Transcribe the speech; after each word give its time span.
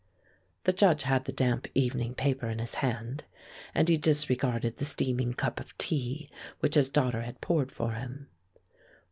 The 0.63 0.73
Judge 0.73 1.03
had 1.03 1.25
the 1.25 1.31
damp 1.31 1.67
evening 1.75 2.15
paper 2.15 2.47
in 2.49 2.57
his 2.57 2.73
hand, 2.81 3.25
and 3.75 3.87
he 3.87 3.97
disregarded 3.97 4.77
the 4.77 4.83
steaming 4.85 5.35
cup 5.35 5.59
of 5.59 5.77
tea 5.77 6.27
which 6.59 6.73
his 6.73 6.89
daughter 6.89 7.21
had 7.21 7.39
poured 7.39 7.71
for 7.71 7.91
him. 7.91 8.27